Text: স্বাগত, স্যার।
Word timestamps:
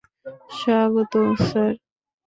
স্বাগত, 0.59 1.13
স্যার। 1.47 1.73